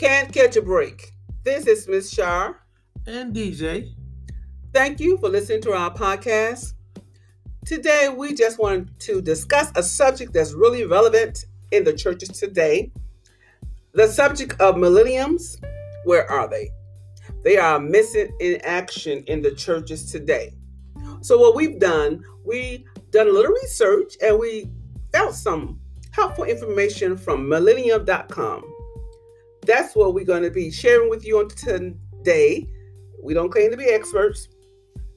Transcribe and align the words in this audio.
Can't 0.00 0.32
catch 0.32 0.56
a 0.56 0.62
break. 0.62 1.12
This 1.44 1.66
is 1.66 1.86
Miss 1.86 2.10
Shar. 2.10 2.56
And 3.06 3.36
DJ. 3.36 3.92
Thank 4.72 4.98
you 4.98 5.18
for 5.18 5.28
listening 5.28 5.60
to 5.60 5.74
our 5.74 5.92
podcast. 5.92 6.72
Today, 7.66 8.08
we 8.08 8.32
just 8.32 8.58
want 8.58 8.98
to 9.00 9.20
discuss 9.20 9.70
a 9.76 9.82
subject 9.82 10.32
that's 10.32 10.54
really 10.54 10.86
relevant 10.86 11.44
in 11.70 11.84
the 11.84 11.92
churches 11.92 12.30
today. 12.30 12.90
The 13.92 14.08
subject 14.08 14.58
of 14.58 14.78
millenniums. 14.78 15.58
Where 16.06 16.26
are 16.30 16.48
they? 16.48 16.70
They 17.44 17.58
are 17.58 17.78
missing 17.78 18.34
in 18.40 18.58
action 18.62 19.22
in 19.26 19.42
the 19.42 19.50
churches 19.50 20.10
today. 20.10 20.54
So, 21.20 21.36
what 21.36 21.54
we've 21.54 21.78
done, 21.78 22.24
we 22.42 22.86
done 23.10 23.28
a 23.28 23.32
little 23.32 23.52
research 23.52 24.16
and 24.22 24.38
we 24.38 24.70
found 25.12 25.34
some 25.34 25.78
helpful 26.12 26.44
information 26.44 27.18
from 27.18 27.46
millennium.com. 27.46 28.69
That's 29.70 29.94
what 29.94 30.14
we're 30.14 30.24
going 30.24 30.42
to 30.42 30.50
be 30.50 30.68
sharing 30.72 31.08
with 31.08 31.24
you 31.24 31.38
on 31.38 31.48
today. 31.48 32.66
We 33.22 33.34
don't 33.34 33.50
claim 33.50 33.70
to 33.70 33.76
be 33.76 33.84
experts, 33.84 34.48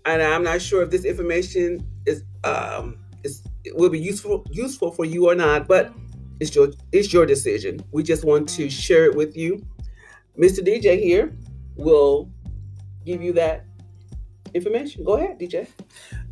and 0.06 0.22
I'm 0.22 0.44
not 0.44 0.62
sure 0.62 0.84
if 0.84 0.92
this 0.92 1.06
information 1.06 1.84
is 2.06 2.24
um 2.44 3.00
is 3.24 3.42
will 3.74 3.90
be 3.90 4.00
useful 4.00 4.46
useful 4.52 4.92
for 4.92 5.06
you 5.06 5.28
or 5.28 5.34
not, 5.34 5.68
but 5.68 5.92
it's 6.40 6.54
your 6.54 6.68
it's 6.92 7.12
your 7.12 7.26
decision. 7.26 7.84
We 7.92 8.04
just 8.04 8.24
want 8.24 8.48
to 8.50 8.70
share 8.70 9.06
it 9.06 9.16
with 9.16 9.36
you. 9.36 9.66
Mr. 10.38 10.60
DJ 10.60 11.02
here 11.02 11.36
will 11.76 12.30
give 13.08 13.24
you 13.24 13.34
that 13.34 13.66
information. 14.54 15.04
Go 15.04 15.14
ahead, 15.14 15.40
DJ. 15.40 15.68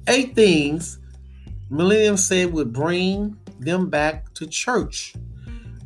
Eight 0.08 0.36
things 0.36 1.00
Millennium 1.72 2.18
said 2.18 2.54
would 2.54 2.72
bring 2.72 3.36
them 3.58 3.90
back 3.90 4.32
to 4.36 4.46
church. 4.46 5.16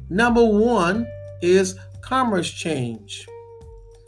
Number 0.10 0.44
one 0.44 1.08
is 1.42 1.78
commerce 2.06 2.52
change. 2.52 3.28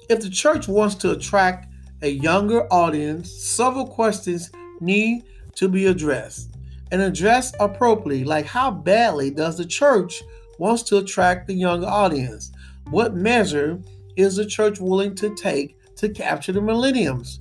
If 0.07 0.21
the 0.21 0.29
church 0.29 0.67
wants 0.67 0.93
to 0.95 1.11
attract 1.11 1.73
a 2.03 2.09
younger 2.09 2.71
audience, 2.71 3.31
several 3.31 3.87
questions 3.87 4.51
need 4.79 5.23
to 5.55 5.67
be 5.67 5.87
addressed 5.87 6.55
and 6.91 7.01
addressed 7.01 7.55
appropriately. 7.59 8.23
Like, 8.23 8.45
how 8.45 8.69
badly 8.69 9.31
does 9.31 9.57
the 9.57 9.65
church 9.65 10.21
wants 10.59 10.83
to 10.83 10.97
attract 10.97 11.47
the 11.47 11.55
younger 11.55 11.87
audience? 11.87 12.51
What 12.91 13.15
measure 13.15 13.81
is 14.15 14.35
the 14.35 14.45
church 14.45 14.79
willing 14.79 15.15
to 15.15 15.33
take 15.33 15.75
to 15.95 16.07
capture 16.07 16.51
the 16.51 16.61
millenniums 16.61 17.39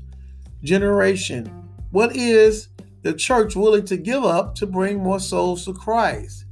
generation? 0.62 1.44
What 1.90 2.16
is 2.16 2.68
the 3.02 3.12
church 3.12 3.56
willing 3.56 3.84
to 3.84 3.98
give 3.98 4.24
up 4.24 4.54
to 4.56 4.66
bring 4.66 5.02
more 5.02 5.20
souls 5.20 5.66
to 5.66 5.74
Christ? 5.74 6.46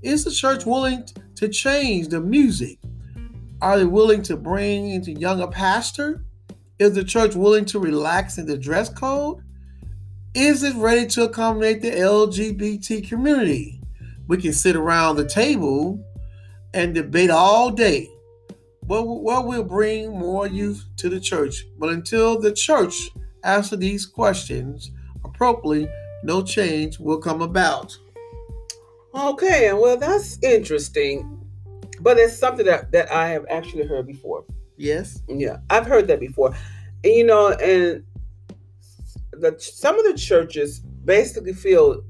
Is 0.00 0.24
the 0.24 0.30
church 0.30 0.64
willing 0.64 1.04
to 1.36 1.48
change 1.48 2.08
the 2.08 2.22
music? 2.22 2.78
Are 3.62 3.78
they 3.78 3.84
willing 3.84 4.22
to 4.22 4.36
bring 4.36 4.90
into 4.90 5.12
younger 5.12 5.46
pastor? 5.46 6.24
Is 6.78 6.94
the 6.94 7.04
church 7.04 7.34
willing 7.34 7.66
to 7.66 7.78
relax 7.78 8.38
in 8.38 8.46
the 8.46 8.56
dress 8.56 8.88
code? 8.88 9.42
Is 10.34 10.62
it 10.62 10.74
ready 10.76 11.06
to 11.08 11.24
accommodate 11.24 11.82
the 11.82 11.90
LGBT 11.90 13.06
community? 13.06 13.82
We 14.28 14.38
can 14.38 14.52
sit 14.52 14.76
around 14.76 15.16
the 15.16 15.26
table 15.26 16.02
and 16.72 16.94
debate 16.94 17.30
all 17.30 17.70
day. 17.70 18.08
What, 18.86 19.06
what 19.06 19.46
will 19.46 19.64
bring 19.64 20.10
more 20.10 20.46
youth 20.46 20.84
to 20.96 21.08
the 21.08 21.20
church? 21.20 21.66
But 21.78 21.90
until 21.90 22.40
the 22.40 22.52
church 22.52 23.10
answer 23.44 23.76
these 23.76 24.06
questions 24.06 24.90
appropriately, 25.24 25.88
no 26.22 26.42
change 26.42 26.98
will 26.98 27.18
come 27.18 27.42
about. 27.42 27.96
Okay, 29.14 29.72
well, 29.72 29.96
that's 29.96 30.38
interesting, 30.42 31.39
but 32.00 32.18
it's 32.18 32.36
something 32.36 32.66
that, 32.66 32.92
that 32.92 33.10
I 33.12 33.28
have 33.28 33.44
actually 33.50 33.86
heard 33.86 34.06
before. 34.06 34.44
Yes. 34.76 35.22
Yeah, 35.28 35.58
I've 35.68 35.86
heard 35.86 36.08
that 36.08 36.20
before. 36.20 36.54
And, 37.04 37.12
you 37.12 37.24
know, 37.24 37.48
and 37.48 38.04
the 39.32 39.56
some 39.58 39.98
of 39.98 40.04
the 40.04 40.14
churches 40.14 40.80
basically 40.80 41.52
feel 41.52 42.02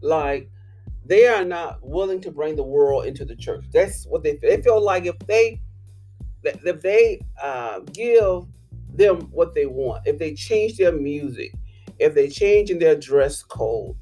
like 0.00 0.50
they 1.04 1.26
are 1.26 1.44
not 1.44 1.78
willing 1.82 2.20
to 2.20 2.30
bring 2.30 2.56
the 2.56 2.62
world 2.62 3.06
into 3.06 3.24
the 3.24 3.36
church. 3.36 3.64
That's 3.72 4.04
what 4.06 4.22
they 4.22 4.36
feel. 4.36 4.50
They 4.50 4.62
feel 4.62 4.80
like 4.80 5.06
if 5.06 5.18
they 5.20 5.60
if 6.44 6.82
they 6.82 7.20
uh, 7.42 7.80
give 7.92 8.44
them 8.94 9.22
what 9.30 9.54
they 9.54 9.66
want, 9.66 10.06
if 10.06 10.18
they 10.18 10.34
change 10.34 10.76
their 10.76 10.92
music, 10.92 11.52
if 11.98 12.14
they 12.14 12.28
change 12.28 12.70
in 12.70 12.78
their 12.78 12.96
dress 12.96 13.42
code, 13.42 13.96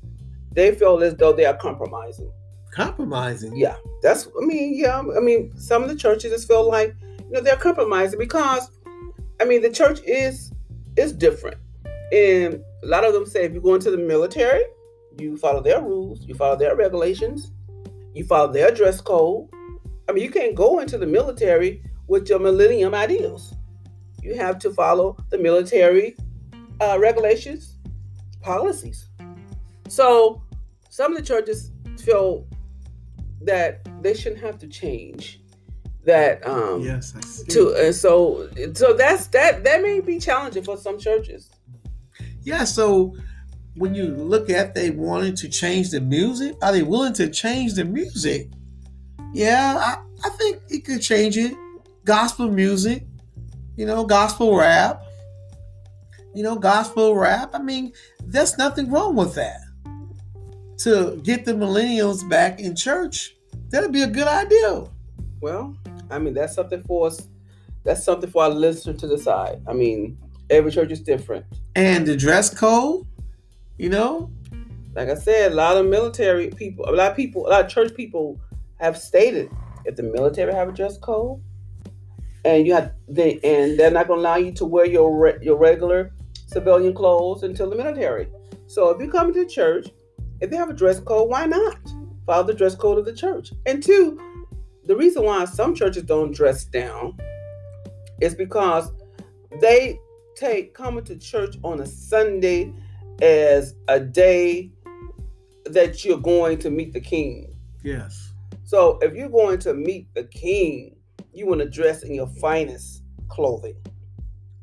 they 0.53 0.75
feel 0.75 1.03
as 1.03 1.15
though 1.17 1.33
they 1.33 1.45
are 1.45 1.57
compromising. 1.57 2.31
Compromising. 2.77 3.57
Yeah, 3.57 3.77
that's. 4.03 4.29
I 4.41 4.45
mean, 4.45 4.77
yeah. 4.77 4.99
I 4.99 5.21
mean, 5.21 5.57
some 5.57 5.83
of 5.83 5.89
the 5.89 5.97
churches 5.97 6.31
just 6.31 6.47
feel 6.47 6.69
like 6.69 6.95
you 7.25 7.31
know 7.31 7.41
they're 7.41 7.57
compromising 7.57 8.19
because, 8.19 8.71
I 9.41 9.47
mean, 9.47 9.63
the 9.63 9.71
church 9.71 10.01
is 10.05 10.53
is 10.95 11.15
different, 11.15 11.57
and 12.13 12.63
a 12.83 12.87
lot 12.87 13.05
of 13.05 13.15
them 13.15 13.25
say 13.25 13.45
if 13.45 13.55
you 13.55 13.63
go 13.63 13.77
into 13.77 13.91
the 13.91 13.97
military, 13.97 14.63
you 15.19 15.39
follow 15.39 15.63
their 15.63 15.81
rules, 15.81 16.27
you 16.27 16.35
follow 16.35 16.55
their 16.55 16.77
regulations, 16.77 17.51
you 18.13 18.25
follow 18.25 18.53
their 18.53 18.71
dress 18.71 19.01
code. 19.01 19.49
I 20.07 20.13
mean, 20.13 20.23
you 20.23 20.31
can't 20.31 20.55
go 20.55 20.81
into 20.81 20.99
the 20.99 21.07
military 21.07 21.83
with 22.09 22.29
your 22.29 22.41
millennium 22.41 22.95
ideals. 22.95 23.55
You 24.23 24.35
have 24.35 24.59
to 24.59 24.71
follow 24.71 25.17
the 25.31 25.39
military 25.39 26.15
uh, 26.83 26.99
regulations, 27.01 27.79
policies. 28.43 29.09
So 29.89 30.43
some 30.91 31.13
of 31.13 31.19
the 31.19 31.25
churches 31.25 31.73
feel 31.99 32.47
that 33.43 33.87
they 34.03 34.15
shouldn't 34.15 34.41
have 34.41 34.59
to 34.59 34.67
change 34.67 35.41
that 36.05 36.47
um 36.47 36.81
yes 36.83 37.15
I 37.17 37.21
see. 37.21 37.45
to 37.47 37.75
and 37.75 37.95
so 37.95 38.49
so 38.75 38.93
that's 38.93 39.27
that 39.29 39.65
that 39.65 39.83
may 39.83 40.01
be 40.01 40.19
challenging 40.19 40.63
for 40.63 40.77
some 40.77 40.99
churches. 40.99 41.51
Yeah 42.43 42.65
so 42.65 43.17
when 43.75 43.95
you 43.95 44.07
look 44.15 44.49
at 44.49 44.75
they 44.75 44.91
wanting 44.91 45.35
to 45.37 45.49
change 45.49 45.91
the 45.91 46.01
music 46.01 46.55
are 46.63 46.73
they 46.73 46.83
willing 46.83 47.13
to 47.15 47.29
change 47.29 47.75
the 47.75 47.85
music? 47.85 48.49
Yeah 49.35 49.77
i, 49.79 50.27
I 50.27 50.31
think 50.31 50.63
it 50.69 50.85
could 50.85 51.03
change 51.03 51.37
it. 51.37 51.55
Gospel 52.05 52.49
music 52.51 53.05
you 53.77 53.85
know 53.85 54.05
gospel 54.05 54.57
rap 54.57 55.03
you 56.35 56.43
know 56.43 56.55
gospel 56.57 57.17
rap. 57.17 57.51
I 57.53 57.61
mean 57.61 57.93
there's 58.25 58.57
nothing 58.59 58.91
wrong 58.91 59.17
with 59.17 59.35
that 59.35 59.61
to 60.79 61.21
get 61.23 61.45
the 61.45 61.53
millennials 61.53 62.29
back 62.29 62.61
in 62.61 62.77
church. 62.77 63.37
That'd 63.71 63.93
be 63.93 64.03
a 64.03 64.09
good 64.09 64.29
idea. 64.29 64.85
Well 65.41 65.77
i 66.09 66.19
mean 66.19 66.35
that's 66.35 66.55
something 66.55 66.83
for 66.85 67.09
us 67.09 67.29
that's 67.83 68.05
something 68.05 68.31
for 68.31 68.45
our 68.45 68.51
listeners 68.51 69.01
to 69.01 69.09
decide. 69.09 69.61
I 69.69 69.73
mean 69.73 70.19
every 70.51 70.71
church 70.71 70.91
is 70.93 71.01
different. 71.01 71.45
And 71.75 72.07
the 72.07 72.17
dress 72.17 72.53
code 72.53 73.07
you 73.79 73.91
know? 73.91 74.31
Like 74.95 75.11
i 75.11 75.15
said 75.15 75.53
a 75.53 75.55
lot 75.55 75.77
of 75.77 75.87
military 75.87 76.49
people 76.49 76.89
a 76.89 76.93
lot 76.93 77.11
of 77.11 77.17
people 77.17 77.47
a 77.47 77.49
lot 77.49 77.65
of 77.65 77.71
church 77.71 77.95
people 77.95 78.41
have 78.81 78.97
stated 78.97 79.51
if 79.85 79.97
the 79.97 80.03
military 80.03 80.53
have 80.53 80.69
a 80.69 80.73
dress 80.73 80.99
code 80.99 81.41
and 82.45 82.67
you 82.67 82.75
have 82.75 82.93
they 83.09 83.39
and 83.45 83.79
they're 83.79 83.91
not 83.91 84.07
going 84.07 84.19
to 84.19 84.23
allow 84.23 84.37
you 84.37 84.53
to 84.53 84.65
wear 84.65 84.87
your 84.87 85.17
re, 85.19 85.35
your 85.43 85.57
regular 85.57 86.13
civilian 86.47 86.95
clothes 86.95 87.43
until 87.43 87.69
the 87.69 87.77
military. 87.77 88.29
So 88.69 88.91
if 88.91 89.01
you 89.01 89.11
come 89.11 89.33
to 89.35 89.45
church 89.47 89.89
if 90.41 90.51
they 90.51 90.57
have 90.57 90.71
a 90.71 90.75
dress 90.75 91.01
code 91.01 91.29
why 91.29 91.47
not 91.47 91.79
follow 92.27 92.43
the 92.43 92.55
dress 92.55 92.75
code 92.75 92.99
of 92.99 93.05
the 93.05 93.15
church 93.15 93.53
and 93.67 93.83
two 93.83 94.19
the 94.85 94.97
reason 94.97 95.25
why 95.25 95.45
some 95.45 95.75
churches 95.75 96.05
don't 96.05 96.35
dress 96.35 96.65
down 96.65 97.17
is 98.21 98.35
because 98.35 98.91
they 99.61 99.99
take 100.37 100.75
coming 100.75 101.05
to 101.05 101.17
church 101.17 101.57
on 101.65 101.81
a 101.81 101.87
Sunday 101.87 102.73
as 103.21 103.75
a 103.89 103.99
day 103.99 104.71
that 105.65 106.05
you're 106.05 106.19
going 106.19 106.59
to 106.59 106.71
meet 106.71 106.93
the 106.93 107.01
king. 107.01 107.55
Yes. 107.83 108.33
So 108.65 108.99
if 109.03 109.15
you're 109.15 109.29
going 109.29 109.59
to 109.61 109.75
meet 109.75 110.13
the 110.15 110.25
king, 110.25 110.97
you 111.33 111.47
want 111.47 111.61
to 111.61 111.69
dress 111.69 112.03
in 112.03 112.15
your 112.15 112.27
finest 112.27 113.03
clothing. 113.29 113.77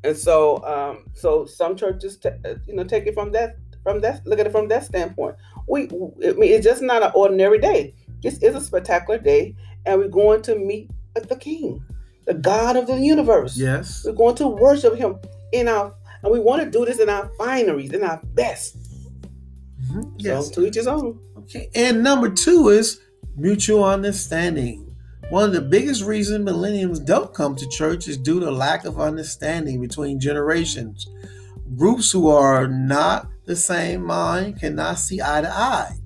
And 0.02 0.16
so, 0.16 0.62
um, 0.64 1.06
so 1.14 1.44
some 1.46 1.76
churches, 1.76 2.18
t- 2.18 2.28
you 2.66 2.74
know, 2.74 2.84
take 2.84 3.06
it 3.06 3.14
from 3.14 3.32
that, 3.32 3.56
from 3.82 4.00
that, 4.00 4.26
look 4.26 4.38
at 4.38 4.46
it 4.46 4.52
from 4.52 4.68
that 4.68 4.84
standpoint. 4.84 5.36
We, 5.66 5.84
I 5.84 6.32
mean, 6.32 6.52
it's 6.52 6.64
just 6.64 6.82
not 6.82 7.02
an 7.02 7.12
ordinary 7.14 7.58
day. 7.58 7.94
This 8.22 8.38
is 8.38 8.54
a 8.54 8.60
spectacular 8.60 9.18
day, 9.18 9.54
and 9.86 9.98
we're 9.98 10.08
going 10.08 10.42
to 10.42 10.56
meet 10.56 10.90
the 11.14 11.36
King, 11.36 11.82
the 12.26 12.34
God 12.34 12.76
of 12.76 12.86
the 12.86 12.96
universe. 12.96 13.56
Yes. 13.56 14.04
We're 14.04 14.12
going 14.12 14.36
to 14.36 14.48
worship 14.48 14.96
Him 14.96 15.18
in 15.52 15.68
our, 15.68 15.94
and 16.22 16.32
we 16.32 16.40
want 16.40 16.62
to 16.62 16.70
do 16.70 16.84
this 16.84 16.98
in 16.98 17.08
our 17.08 17.30
fineries, 17.38 17.92
in 17.92 18.02
our 18.02 18.20
best. 18.34 18.76
Mm-hmm. 19.84 20.16
Yes. 20.18 20.48
So 20.48 20.54
to 20.54 20.66
each 20.66 20.74
his 20.74 20.86
own. 20.86 21.18
Okay. 21.38 21.68
And 21.74 22.02
number 22.02 22.30
two 22.30 22.68
is 22.68 23.00
mutual 23.36 23.84
understanding. 23.84 24.94
One 25.30 25.44
of 25.44 25.52
the 25.52 25.60
biggest 25.60 26.04
reasons 26.04 26.48
millennials 26.48 27.04
don't 27.04 27.32
come 27.32 27.56
to 27.56 27.68
church 27.68 28.08
is 28.08 28.18
due 28.18 28.40
to 28.40 28.50
lack 28.50 28.84
of 28.84 29.00
understanding 29.00 29.80
between 29.80 30.20
generations. 30.20 31.08
Groups 31.76 32.10
who 32.10 32.28
are 32.28 32.68
not 32.68 33.28
the 33.46 33.56
same 33.56 34.02
mind 34.04 34.60
cannot 34.60 34.98
see 34.98 35.20
eye 35.20 35.42
to 35.42 35.50
eye. 35.50 35.96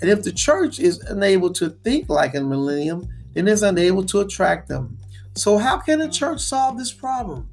And 0.00 0.10
if 0.10 0.22
the 0.22 0.32
church 0.32 0.78
is 0.78 0.98
unable 1.00 1.52
to 1.54 1.70
think 1.70 2.08
like 2.08 2.34
a 2.34 2.40
millennium, 2.40 3.08
then 3.34 3.48
it's 3.48 3.62
unable 3.62 4.04
to 4.04 4.20
attract 4.20 4.68
them. 4.68 4.98
So, 5.34 5.58
how 5.58 5.78
can 5.78 5.98
the 5.98 6.08
church 6.08 6.40
solve 6.40 6.78
this 6.78 6.92
problem? 6.92 7.50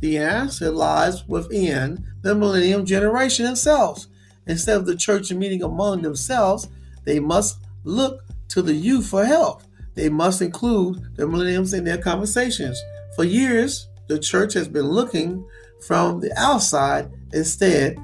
The 0.00 0.18
answer 0.18 0.70
lies 0.70 1.26
within 1.26 2.04
the 2.22 2.34
millennium 2.34 2.84
generation 2.84 3.46
themselves. 3.46 4.08
Instead 4.46 4.76
of 4.76 4.86
the 4.86 4.96
church 4.96 5.32
meeting 5.32 5.62
among 5.62 6.02
themselves, 6.02 6.68
they 7.04 7.20
must 7.20 7.58
look 7.84 8.20
to 8.48 8.60
the 8.60 8.74
youth 8.74 9.06
for 9.06 9.24
help. 9.24 9.62
They 9.94 10.08
must 10.08 10.42
include 10.42 11.16
the 11.16 11.26
millenniums 11.26 11.72
in 11.72 11.84
their 11.84 11.98
conversations. 11.98 12.82
For 13.14 13.24
years, 13.24 13.88
the 14.08 14.18
church 14.18 14.52
has 14.54 14.68
been 14.68 14.86
looking 14.88 15.46
from 15.86 16.20
the 16.20 16.32
outside. 16.38 17.10
Instead, 17.32 17.98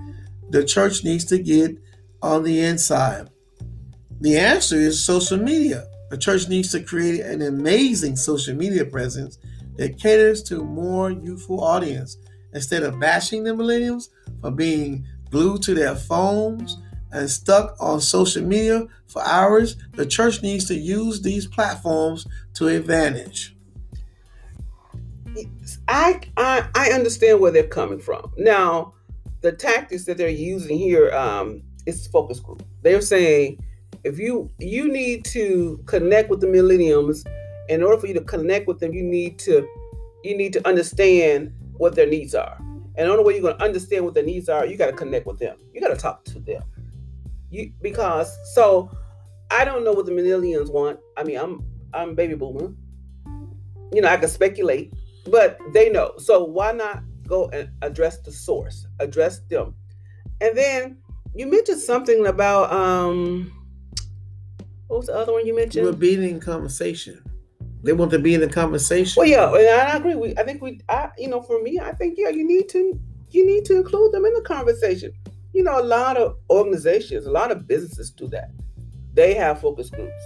the 0.51 0.65
church 0.65 1.05
needs 1.05 1.25
to 1.27 1.39
get 1.39 1.77
on 2.23 2.43
the 2.43 2.61
inside. 2.61 3.31
The 4.21 4.37
answer 4.37 4.77
is 4.77 5.03
social 5.03 5.39
media. 5.39 5.87
The 6.11 6.19
church 6.19 6.49
needs 6.49 6.73
to 6.73 6.83
create 6.83 7.21
an 7.21 7.41
amazing 7.43 8.17
social 8.17 8.55
media 8.55 8.85
presence 8.85 9.39
that 9.77 9.99
caters 9.99 10.43
to 10.45 10.63
more 10.63 11.11
youthful 11.11 11.63
audience. 11.63 12.19
Instead 12.53 12.83
of 12.83 12.99
bashing 12.99 13.45
the 13.45 13.53
millennials 13.53 14.09
for 14.41 14.51
being 14.51 15.07
glued 15.31 15.63
to 15.63 15.75
their 15.75 15.95
phones 15.95 16.79
and 17.13 17.31
stuck 17.31 17.77
on 17.81 18.01
social 18.01 18.43
media 18.43 18.87
for 19.07 19.25
hours, 19.25 19.77
the 19.95 20.05
church 20.05 20.43
needs 20.43 20.67
to 20.67 20.75
use 20.75 21.23
these 21.23 21.47
platforms 21.47 22.27
to 22.55 22.69
advantage. 22.69 23.57
I, 25.87 26.21
I 26.37 26.69
I 26.75 26.91
understand 26.91 27.41
where 27.41 27.53
they're 27.53 27.63
coming 27.63 28.01
from. 28.01 28.33
Now, 28.37 28.95
the 29.41 29.53
tactics 29.53 30.05
that 30.05 30.17
they're 30.17 30.29
using 30.29 30.77
here 30.77 31.11
um, 31.13 31.63
is 31.87 32.07
focus 32.09 32.41
group. 32.41 32.63
They're 32.83 33.01
saying 33.01 33.63
if 34.05 34.19
you 34.19 34.51
you 34.59 34.91
need 34.91 35.25
to 35.27 35.83
connect 35.87 36.31
with 36.31 36.41
the 36.41 36.47
millenniums, 36.47 37.25
in 37.69 37.83
order 37.83 37.99
for 37.99 38.07
you 38.07 38.15
to 38.15 38.23
connect 38.23 38.67
with 38.67 38.81
them, 38.81 38.93
you 38.93 39.03
need 39.03 39.39
to 39.41 39.67
you 40.25 40.37
need 40.37 40.53
to 40.53 40.69
understand 40.69 41.53
what 41.77 41.95
their 41.95 42.07
needs 42.07 42.35
are. 42.35 42.57
And 42.97 43.09
the 43.09 43.13
only 43.13 43.25
way 43.25 43.33
you're 43.35 43.43
going 43.43 43.57
to 43.57 43.65
understand 43.65 44.05
what 44.05 44.15
their 44.15 44.25
needs 44.25 44.49
are, 44.49 44.67
you 44.67 44.77
got 44.77 44.87
to 44.87 44.93
connect 44.93 45.27
with 45.27 45.39
them. 45.39 45.57
You 45.73 45.81
got 45.81 45.89
to 45.89 45.97
talk 45.97 46.25
to 46.27 46.41
them. 46.41 46.63
You 47.51 47.73
because 47.81 48.37
so 48.55 48.91
I 49.51 49.65
don't 49.65 49.85
know 49.85 49.93
what 49.93 50.07
the 50.07 50.13
millennials 50.13 50.73
want. 50.73 50.99
I 51.17 51.25
mean, 51.25 51.39
I'm 51.39 51.65
I'm 51.95 52.15
baby 52.15 52.35
boomer. 52.35 52.73
You 53.93 54.03
know, 54.03 54.09
I 54.09 54.17
can 54.19 54.29
speculate, 54.29 54.93
but 55.31 55.59
they 55.73 55.91
know. 55.91 56.13
So 56.19 56.45
why 56.45 56.73
not 56.73 57.03
go 57.31 57.49
and 57.51 57.71
address 57.81 58.19
the 58.19 58.33
source, 58.33 58.87
address 58.99 59.41
them, 59.49 59.75
and 60.41 60.57
then 60.57 60.99
you 61.35 61.47
mentioned 61.47 61.81
something 61.81 62.27
about 62.27 62.73
um 62.73 63.53
what 64.89 64.99
was 64.99 65.07
the 65.07 65.15
other 65.15 65.33
one 65.33 65.47
you 65.47 65.55
mentioned? 65.55 65.87
We're 65.87 65.93
being 65.93 66.23
in 66.23 66.41
conversation. 66.41 67.23
They 67.83 67.93
want 67.93 68.11
to 68.11 68.19
be 68.19 68.35
in 68.35 68.41
the 68.41 68.49
conversation. 68.49 69.21
Well, 69.21 69.29
yeah, 69.29 69.47
and 69.55 69.93
I 69.93 69.97
agree. 69.97 70.17
We, 70.17 70.37
I 70.37 70.43
think 70.43 70.61
we, 70.61 70.81
I, 70.89 71.11
you 71.17 71.29
know, 71.29 71.41
for 71.41 71.63
me, 71.63 71.79
I 71.79 71.93
think 71.93 72.19
yeah, 72.19 72.29
you 72.29 72.47
need 72.47 72.69
to, 72.71 73.01
you 73.31 73.47
need 73.47 73.65
to 73.67 73.77
include 73.77 74.13
them 74.13 74.27
in 74.27 74.35
the 74.35 74.43
conversation. 74.43 75.13
You 75.53 75.63
know, 75.63 75.81
a 75.81 75.83
lot 75.83 76.17
of 76.17 76.37
organizations, 76.51 77.27
a 77.27 77.31
lot 77.31 77.53
of 77.53 77.67
businesses 77.69 78.11
do 78.11 78.27
that. 78.29 78.51
They 79.15 79.35
have 79.35 79.61
focus 79.61 79.91
groups, 79.91 80.23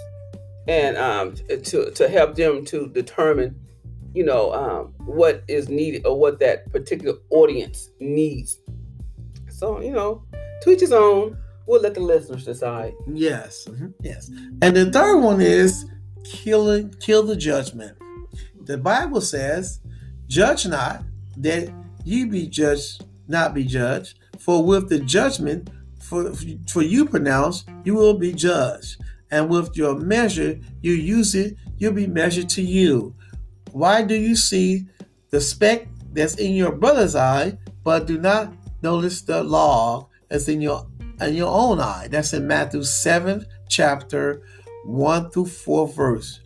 and 0.67 0.97
um, 0.97 1.35
to 1.35 1.91
to 1.91 2.09
help 2.09 2.35
them 2.35 2.65
to 2.67 2.89
determine, 2.89 3.61
you 4.15 4.25
know, 4.25 4.53
um, 4.53 4.95
what 5.07 5.43
is 5.49 5.69
needed 5.69 6.07
or 6.07 6.19
what 6.19 6.39
that 6.41 6.71
particular 6.73 7.19
audience 7.31 7.91
needs. 8.01 8.59
So 9.49 9.81
you 9.81 9.93
know, 9.93 10.25
to 10.63 10.71
each 10.71 10.81
his 10.81 10.93
own. 10.93 11.37
We'll 11.67 11.81
let 11.81 11.95
the 11.95 12.01
listeners 12.01 12.45
decide. 12.45 12.93
Yes, 13.11 13.67
mm-hmm. 13.67 13.87
yes. 14.03 14.31
And 14.61 14.77
the 14.77 14.93
third 14.93 15.21
one 15.21 15.41
is 15.41 15.87
killing 16.25 16.93
kill 17.01 17.23
the 17.23 17.37
judgment. 17.37 17.97
The 18.65 18.77
Bible 18.77 19.23
says, 19.23 19.81
"Judge 20.27 20.67
not, 20.67 21.05
that 21.39 21.71
ye 22.05 22.25
be 22.25 22.47
judged, 22.47 23.05
not 23.29 23.55
be 23.55 23.65
judged. 23.65 24.19
For 24.39 24.63
with 24.65 24.89
the 24.89 24.99
judgment 25.01 25.71
for 26.01 26.33
for 26.69 26.83
you 26.83 27.07
pronounce, 27.07 27.65
you 27.85 27.95
will 27.95 28.19
be 28.19 28.33
judged, 28.33 29.01
and 29.31 29.49
with 29.49 29.77
your 29.77 29.95
measure 29.97 30.59
you 30.83 30.93
use 30.93 31.35
it, 31.35 31.57
you'll 31.79 31.93
be 31.93 32.07
measured 32.07 32.49
to 32.51 32.63
you. 32.63 33.15
Why 33.75 34.03
do 34.03 34.15
you 34.15 34.37
see 34.37 34.87
the 35.31 35.41
speck 35.41 35.89
that's 36.13 36.37
in 36.37 36.55
your 36.55 36.71
brother's 36.71 37.17
eye, 37.17 37.59
but 37.83 38.07
do 38.07 38.19
not 38.19 38.55
notice 38.83 39.23
the 39.23 39.43
log 39.43 40.07
that's 40.29 40.47
in 40.47 40.61
your 40.61 40.87
in 41.21 41.35
your 41.35 41.53
own 41.53 41.81
eye?" 41.81 42.07
That's 42.09 42.33
in 42.33 42.47
Matthew 42.47 42.85
seventh 42.85 43.47
chapter 43.69 44.43
1 44.85 45.31
through 45.31 45.47
4 45.47 45.89
verse. 45.89 46.39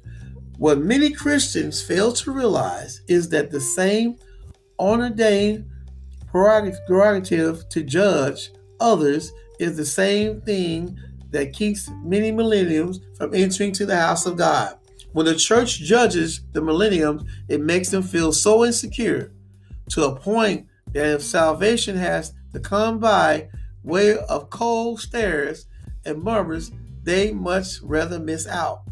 What 0.56 0.80
many 0.80 1.10
Christians 1.10 1.82
fail 1.82 2.12
to 2.12 2.32
realize 2.32 3.02
is 3.08 3.28
that 3.28 3.50
the 3.50 3.60
same 3.60 4.16
ordained 4.78 5.66
prerogative 6.32 7.68
to 7.68 7.82
judge 7.82 8.52
others 8.80 9.32
is 9.60 9.76
the 9.76 9.84
same 9.84 10.40
thing 10.40 10.98
that 11.30 11.52
keeps 11.52 11.90
many 12.02 12.32
millenniums 12.32 13.00
from 13.18 13.34
entering 13.34 13.72
to 13.72 13.84
the 13.84 13.96
house 13.96 14.24
of 14.24 14.38
God. 14.38 14.77
When 15.12 15.26
the 15.26 15.34
church 15.34 15.78
judges 15.78 16.42
the 16.52 16.60
millenniums, 16.60 17.22
it 17.48 17.60
makes 17.60 17.90
them 17.90 18.02
feel 18.02 18.32
so 18.32 18.64
insecure 18.64 19.32
to 19.90 20.04
a 20.04 20.16
point 20.16 20.66
that 20.92 21.14
if 21.14 21.22
salvation 21.22 21.96
has 21.96 22.34
to 22.52 22.60
come 22.60 22.98
by 22.98 23.48
way 23.82 24.16
of 24.16 24.50
cold 24.50 25.00
stares 25.00 25.66
and 26.04 26.22
murmurs, 26.22 26.70
they 27.02 27.32
much 27.32 27.80
rather 27.82 28.18
miss 28.18 28.46
out. 28.46 28.82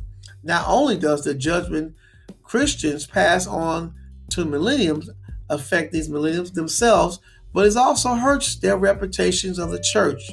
Not 0.43 0.65
only 0.69 0.99
does 0.99 1.25
the 1.25 1.35
judgment 1.35 1.95
Christians 2.43 3.07
pass 3.07 3.47
on 3.47 3.95
to 4.31 4.45
millenniums 4.45 5.11
affect 5.51 5.93
these 5.93 6.09
millenniums 6.09 6.53
themselves, 6.53 7.21
but 7.53 7.67
it 7.67 7.77
also 7.77 8.15
hurts 8.15 8.57
their 8.57 8.77
reputations 8.77 9.59
of 9.59 9.71
the 9.71 9.81
church. 9.81 10.31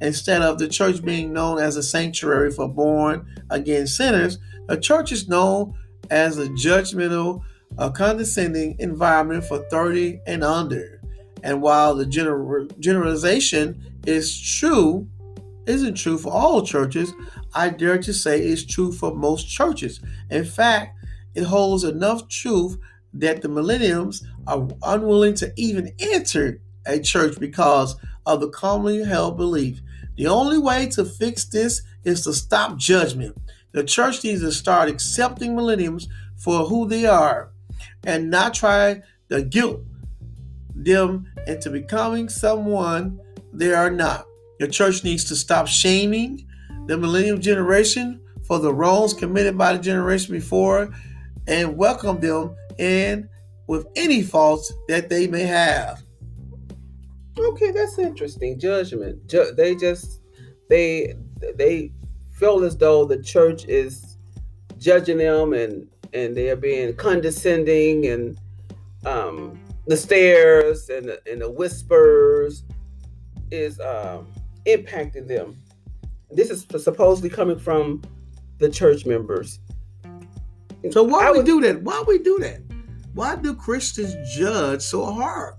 Instead 0.00 0.42
of 0.42 0.58
the 0.58 0.68
church 0.68 1.02
being 1.04 1.32
known 1.32 1.58
as 1.58 1.76
a 1.76 1.82
sanctuary 1.82 2.50
for 2.50 2.68
born 2.68 3.26
again 3.50 3.86
sinners, 3.86 4.38
the 4.68 4.78
church 4.78 5.12
is 5.12 5.28
known 5.28 5.74
as 6.10 6.38
a 6.38 6.48
judgmental, 6.48 7.42
a 7.78 7.90
condescending 7.90 8.76
environment 8.78 9.44
for 9.44 9.58
30 9.70 10.20
and 10.26 10.44
under. 10.44 11.00
And 11.42 11.60
while 11.60 11.94
the 11.94 12.06
general, 12.06 12.66
generalization 12.78 13.82
is 14.06 14.40
true, 14.40 15.06
isn't 15.66 15.94
true 15.94 16.18
for 16.18 16.32
all 16.32 16.62
churches, 16.62 17.12
I 17.54 17.68
dare 17.68 17.98
to 17.98 18.12
say 18.12 18.40
it's 18.40 18.64
true 18.64 18.92
for 18.92 19.14
most 19.14 19.48
churches. 19.48 20.00
In 20.30 20.44
fact, 20.44 20.98
it 21.34 21.44
holds 21.44 21.84
enough 21.84 22.28
truth 22.28 22.78
that 23.14 23.42
the 23.42 23.48
millenniums 23.48 24.26
are 24.46 24.66
unwilling 24.82 25.34
to 25.34 25.52
even 25.56 25.92
enter 25.98 26.60
a 26.86 26.98
church 26.98 27.38
because 27.38 27.96
of 28.26 28.40
the 28.40 28.48
commonly 28.48 29.04
held 29.04 29.36
belief. 29.36 29.80
The 30.16 30.26
only 30.26 30.58
way 30.58 30.88
to 30.90 31.04
fix 31.04 31.44
this 31.44 31.82
is 32.04 32.22
to 32.22 32.32
stop 32.32 32.76
judgment. 32.76 33.36
The 33.74 33.82
church 33.82 34.22
needs 34.22 34.40
to 34.42 34.52
start 34.52 34.88
accepting 34.88 35.56
millennials 35.56 36.06
for 36.36 36.64
who 36.64 36.86
they 36.86 37.06
are 37.06 37.50
and 38.04 38.30
not 38.30 38.54
try 38.54 39.02
to 39.30 39.42
guilt 39.42 39.80
them 40.76 41.26
into 41.48 41.70
becoming 41.70 42.28
someone 42.28 43.20
they 43.52 43.74
are 43.74 43.90
not. 43.90 44.26
The 44.60 44.68
church 44.68 45.02
needs 45.02 45.24
to 45.24 45.36
stop 45.36 45.66
shaming 45.66 46.46
the 46.86 46.96
millennial 46.96 47.36
generation 47.36 48.20
for 48.46 48.60
the 48.60 48.72
wrongs 48.72 49.12
committed 49.12 49.58
by 49.58 49.72
the 49.72 49.82
generation 49.82 50.32
before 50.34 50.90
and 51.48 51.76
welcome 51.76 52.20
them 52.20 52.54
in 52.78 53.28
with 53.66 53.86
any 53.96 54.22
faults 54.22 54.72
that 54.86 55.08
they 55.08 55.26
may 55.26 55.42
have. 55.42 56.00
Okay, 57.36 57.72
that's 57.72 57.98
interesting. 57.98 58.56
Judgment. 58.60 59.26
Ju- 59.26 59.52
they 59.56 59.74
just 59.74 60.20
they 60.68 61.14
they 61.56 61.90
feel 62.34 62.64
as 62.64 62.76
though 62.76 63.04
the 63.04 63.22
church 63.22 63.64
is 63.66 64.18
judging 64.78 65.18
them 65.18 65.52
and 65.52 65.88
and 66.12 66.36
they're 66.36 66.56
being 66.56 66.94
condescending 66.96 68.06
and 68.06 68.38
um 69.06 69.58
the 69.86 69.96
stares 69.96 70.88
and 70.88 71.06
the, 71.06 71.20
and 71.30 71.40
the 71.40 71.50
whispers 71.50 72.64
is 73.50 73.80
um 73.80 74.26
impacting 74.66 75.26
them. 75.26 75.56
This 76.30 76.50
is 76.50 76.66
supposedly 76.82 77.30
coming 77.30 77.58
from 77.58 78.02
the 78.58 78.68
church 78.68 79.06
members. 79.06 79.60
So 80.90 81.02
why 81.02 81.30
would, 81.30 81.38
we 81.38 81.44
do 81.44 81.60
that? 81.62 81.82
Why 81.82 82.02
we 82.06 82.18
do 82.18 82.38
that? 82.40 82.60
Why 83.14 83.36
do 83.36 83.54
Christians 83.54 84.14
judge 84.36 84.82
so 84.82 85.04
hard? 85.04 85.54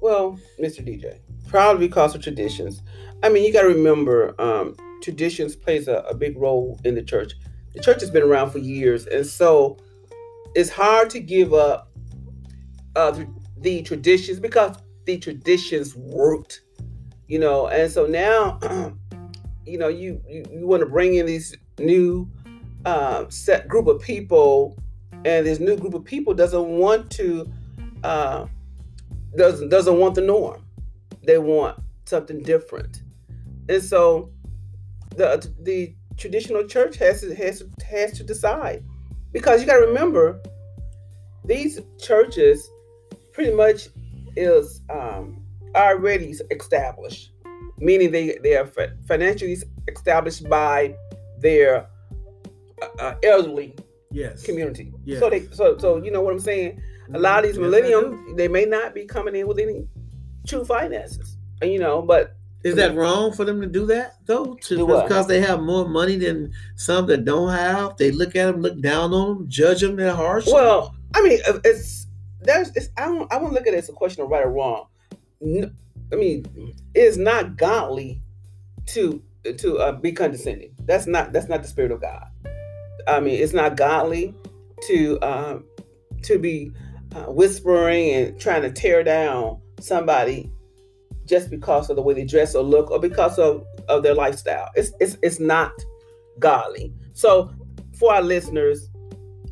Well, 0.00 0.38
Mr. 0.60 0.86
DJ, 0.86 1.18
probably 1.48 1.88
because 1.88 2.14
of 2.14 2.22
traditions. 2.22 2.82
I 3.22 3.28
mean, 3.28 3.44
you 3.44 3.52
got 3.52 3.62
to 3.62 3.68
remember, 3.68 4.34
um, 4.40 4.76
traditions 5.02 5.56
plays 5.56 5.88
a, 5.88 6.04
a 6.08 6.14
big 6.14 6.36
role 6.38 6.80
in 6.84 6.94
the 6.94 7.02
church. 7.02 7.34
The 7.74 7.80
church 7.80 8.00
has 8.00 8.10
been 8.10 8.22
around 8.22 8.50
for 8.50 8.58
years, 8.58 9.06
and 9.06 9.26
so 9.26 9.78
it's 10.54 10.70
hard 10.70 11.10
to 11.10 11.20
give 11.20 11.52
up 11.54 11.90
uh, 12.96 13.24
the, 13.58 13.82
traditions 13.82 14.38
because 14.38 14.76
the 15.06 15.18
traditions 15.18 15.96
worked 15.96 16.62
you 17.26 17.38
know 17.38 17.68
and 17.68 17.90
so 17.90 18.06
now 18.06 18.58
you 19.66 19.78
know 19.78 19.88
you 19.88 20.20
you, 20.28 20.44
you 20.52 20.66
want 20.66 20.80
to 20.80 20.86
bring 20.86 21.14
in 21.14 21.26
these 21.26 21.56
new 21.78 22.28
uh, 22.84 23.24
set 23.28 23.66
group 23.68 23.86
of 23.86 24.00
people 24.02 24.76
and 25.24 25.46
this 25.46 25.58
new 25.58 25.76
group 25.76 25.94
of 25.94 26.04
people 26.04 26.34
doesn't 26.34 26.68
want 26.68 27.10
to 27.10 27.50
uh, 28.04 28.46
doesn't 29.36 29.68
doesn't 29.68 29.98
want 29.98 30.14
the 30.14 30.20
norm. 30.20 30.64
They 31.24 31.38
want 31.38 31.78
something 32.04 32.42
different, 32.42 33.02
and 33.68 33.82
so 33.82 34.31
the 35.16 35.50
the 35.60 35.94
traditional 36.16 36.66
church 36.66 36.96
has 36.98 37.20
to, 37.22 37.34
has 37.34 37.62
has 37.88 38.12
to 38.12 38.24
decide 38.24 38.84
because 39.32 39.60
you 39.60 39.66
got 39.66 39.80
to 39.80 39.86
remember 39.86 40.40
these 41.44 41.80
churches 42.00 42.70
pretty 43.32 43.52
much 43.52 43.88
is 44.36 44.82
um, 44.90 45.44
already 45.74 46.34
established, 46.50 47.32
meaning 47.78 48.10
they 48.10 48.38
they 48.42 48.56
are 48.56 48.70
financially 49.06 49.56
established 49.88 50.48
by 50.48 50.94
their 51.38 51.88
uh, 52.80 52.86
uh, 53.00 53.14
elderly 53.22 53.74
yes. 54.10 54.42
community. 54.42 54.92
Yes. 55.04 55.20
So 55.20 55.30
they 55.30 55.46
so 55.46 55.76
so 55.78 56.02
you 56.02 56.10
know 56.10 56.20
what 56.20 56.32
I'm 56.32 56.40
saying. 56.40 56.80
A 57.14 57.18
lot 57.18 57.40
of 57.40 57.50
these 57.50 57.58
Yes, 57.58 57.62
millennium 57.62 58.36
they 58.36 58.48
may 58.48 58.64
not 58.64 58.94
be 58.94 59.04
coming 59.04 59.34
in 59.34 59.46
with 59.46 59.58
any 59.58 59.86
true 60.46 60.64
finances, 60.64 61.36
you 61.60 61.78
know, 61.78 62.00
but 62.00 62.36
Is 62.64 62.76
that 62.76 62.94
wrong 62.94 63.32
for 63.32 63.44
them 63.44 63.60
to 63.60 63.66
do 63.66 63.86
that 63.86 64.16
though? 64.26 64.54
To, 64.54 64.86
because 64.86 65.26
they 65.26 65.40
have 65.40 65.62
more 65.62 65.88
money 65.88 66.16
than 66.16 66.52
some 66.76 67.06
that 67.06 67.24
don't 67.24 67.50
have. 67.50 67.96
They 67.96 68.12
look 68.12 68.36
at 68.36 68.46
them, 68.46 68.60
look 68.60 68.80
down 68.80 69.12
on 69.12 69.38
them, 69.38 69.48
judge 69.48 69.80
them. 69.80 69.96
They're 69.96 70.14
harsh. 70.14 70.46
Well, 70.46 70.94
I 71.14 71.22
mean, 71.22 71.40
uh, 71.48 71.58
it's 71.64 72.06
there's 72.40 72.70
it's 72.76 72.88
I 72.96 73.06
don't 73.06 73.32
I 73.32 73.38
won't 73.38 73.52
look 73.52 73.66
at 73.66 73.74
it 73.74 73.78
as 73.78 73.88
a 73.88 73.92
question 73.92 74.22
of 74.22 74.30
right 74.30 74.44
or 74.44 74.50
wrong. 74.50 74.86
I 75.42 76.16
mean, 76.16 76.74
it's 76.94 77.16
not 77.16 77.56
godly 77.56 78.22
to 78.86 79.22
to 79.58 79.78
uh, 79.78 79.92
be 79.92 80.12
condescending. 80.12 80.74
That's 80.84 81.06
not 81.06 81.32
that's 81.32 81.48
not 81.48 81.62
the 81.62 81.68
spirit 81.68 81.90
of 81.90 82.00
God. 82.00 82.26
I 83.08 83.18
mean, 83.18 83.42
it's 83.42 83.52
not 83.52 83.76
godly 83.76 84.34
to 84.86 85.18
um, 85.20 85.64
to 86.22 86.38
be 86.38 86.72
uh, 87.14 87.24
whispering 87.24 88.10
and 88.10 88.40
trying 88.40 88.62
to 88.62 88.70
tear 88.70 89.02
down 89.02 89.60
somebody 89.80 90.50
just 91.26 91.50
because 91.50 91.90
of 91.90 91.96
the 91.96 92.02
way 92.02 92.14
they 92.14 92.24
dress 92.24 92.54
or 92.54 92.62
look 92.62 92.90
or 92.90 92.98
because 92.98 93.38
of, 93.38 93.64
of 93.88 94.02
their 94.02 94.14
lifestyle. 94.14 94.70
It's 94.74 94.92
it's 95.00 95.16
it's 95.22 95.40
not 95.40 95.72
godly. 96.38 96.92
So 97.12 97.52
for 97.98 98.14
our 98.14 98.22
listeners, 98.22 98.88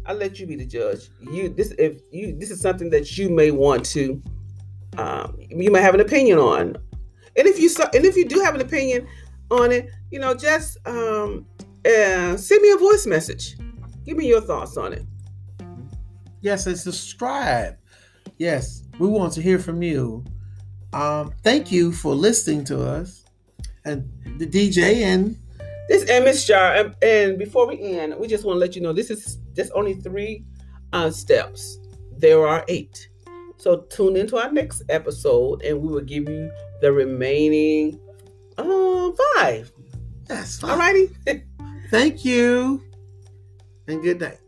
I'll 0.06 0.16
let 0.16 0.38
you 0.40 0.46
be 0.46 0.56
the 0.56 0.66
judge. 0.66 1.10
You 1.20 1.48
this 1.48 1.72
if 1.78 2.00
you 2.10 2.36
this 2.38 2.50
is 2.50 2.60
something 2.60 2.90
that 2.90 3.16
you 3.16 3.30
may 3.30 3.50
want 3.50 3.84
to 3.86 4.22
um, 4.98 5.36
you 5.38 5.70
may 5.70 5.80
have 5.80 5.94
an 5.94 6.00
opinion 6.00 6.38
on. 6.38 6.76
And 7.36 7.46
if 7.46 7.58
you 7.58 7.70
and 7.94 8.04
if 8.04 8.16
you 8.16 8.28
do 8.28 8.40
have 8.40 8.54
an 8.54 8.60
opinion 8.60 9.06
on 9.50 9.72
it, 9.72 9.90
you 10.10 10.18
know, 10.18 10.34
just 10.34 10.78
um, 10.86 11.46
uh, 11.86 12.36
send 12.36 12.62
me 12.62 12.70
a 12.72 12.76
voice 12.76 13.06
message. 13.06 13.56
Give 14.04 14.16
me 14.16 14.26
your 14.26 14.40
thoughts 14.40 14.76
on 14.76 14.92
it. 14.92 15.04
yes, 16.40 16.66
and 16.66 16.78
subscribe. 16.78 17.76
Yes, 18.38 18.82
we 18.98 19.06
want 19.06 19.32
to 19.34 19.42
hear 19.42 19.58
from 19.58 19.82
you. 19.82 20.24
Um, 20.92 21.32
thank 21.42 21.70
you 21.70 21.92
for 21.92 22.14
listening 22.14 22.64
to 22.64 22.82
us, 22.84 23.24
and 23.84 24.08
the 24.38 24.46
DJ 24.46 25.02
and 25.02 25.36
This 25.88 26.02
is 26.02 26.24
Miss 26.24 26.44
Shar, 26.44 26.74
and, 26.74 26.96
and 27.02 27.38
before 27.38 27.66
we 27.68 27.80
end, 27.80 28.14
we 28.18 28.26
just 28.26 28.44
want 28.44 28.56
to 28.56 28.60
let 28.60 28.74
you 28.74 28.82
know 28.82 28.92
this 28.92 29.10
is 29.10 29.38
just 29.54 29.70
only 29.74 29.94
three 29.94 30.44
uh, 30.92 31.10
steps. 31.10 31.78
There 32.18 32.46
are 32.46 32.64
eight. 32.68 33.08
So 33.56 33.82
tune 33.90 34.16
into 34.16 34.36
our 34.36 34.50
next 34.52 34.82
episode, 34.88 35.62
and 35.62 35.80
we 35.80 35.88
will 35.88 36.00
give 36.00 36.28
you 36.28 36.50
the 36.80 36.92
remaining 36.92 38.00
uh, 38.58 39.10
five. 39.34 39.70
yes, 40.28 40.60
Alrighty. 40.60 41.14
Thank 41.90 42.24
you, 42.24 42.82
and 43.86 44.02
good 44.02 44.20
night. 44.20 44.38